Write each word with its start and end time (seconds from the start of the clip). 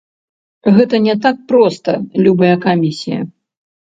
Гэта 0.77 0.99
не 1.07 1.13
так 1.25 1.37
проста, 1.51 1.91
любая 2.29 2.49
камісія. 2.65 3.19